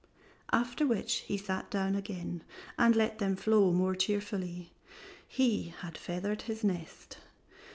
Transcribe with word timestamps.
After 0.51 0.87
which 0.87 1.17
he 1.27 1.37
sat 1.37 1.69
down 1.69 1.95
again 1.95 2.43
and 2.75 2.95
let 2.95 3.19
them 3.19 3.35
flow 3.35 3.71
more 3.71 3.93
cheerfully; 3.95 4.73
he 5.27 5.75
had 5.81 5.95
feathered 5.95 6.41
his 6.41 6.63
nest. 6.63 7.17